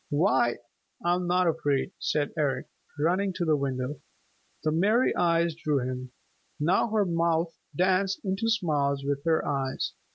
"Why, 0.09 0.57
I'm 1.05 1.27
not 1.27 1.45
afraid," 1.45 1.91
said 1.99 2.31
Eric, 2.35 2.65
running 2.97 3.33
to 3.33 3.45
the 3.45 3.55
window. 3.55 4.01
The 4.63 4.71
merry 4.71 5.15
eyes 5.15 5.53
drew 5.53 5.77
him. 5.87 6.11
Now 6.59 6.87
her 6.89 7.05
mouth 7.05 7.53
danced 7.75 8.19
into 8.25 8.49
smiles 8.49 9.03
with 9.05 9.23
her 9.25 9.45
eyes. 9.47 9.93